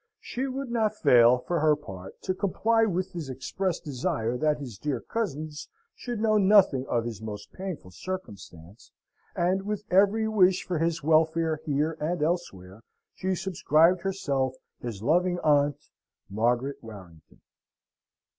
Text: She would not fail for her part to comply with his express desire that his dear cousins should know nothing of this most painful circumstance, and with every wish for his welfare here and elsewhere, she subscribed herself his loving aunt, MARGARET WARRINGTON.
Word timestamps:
She 0.19 0.47
would 0.47 0.71
not 0.71 0.95
fail 0.95 1.37
for 1.37 1.59
her 1.59 1.75
part 1.75 2.19
to 2.23 2.33
comply 2.33 2.85
with 2.85 3.11
his 3.11 3.29
express 3.29 3.79
desire 3.79 4.35
that 4.35 4.57
his 4.57 4.79
dear 4.79 4.99
cousins 4.99 5.69
should 5.93 6.19
know 6.19 6.39
nothing 6.39 6.87
of 6.87 7.05
this 7.05 7.21
most 7.21 7.51
painful 7.53 7.91
circumstance, 7.91 8.91
and 9.35 9.61
with 9.61 9.83
every 9.91 10.27
wish 10.27 10.63
for 10.63 10.79
his 10.79 11.03
welfare 11.03 11.61
here 11.65 11.97
and 11.99 12.23
elsewhere, 12.23 12.81
she 13.13 13.35
subscribed 13.35 14.01
herself 14.01 14.55
his 14.81 15.03
loving 15.03 15.37
aunt, 15.43 15.77
MARGARET 16.31 16.79
WARRINGTON. 16.81 17.39